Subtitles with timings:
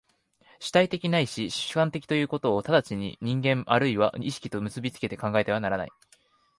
[0.59, 5.91] 主体的ないし主観的ということを直ちに人間或いは意識と結び付けて考えてはならない。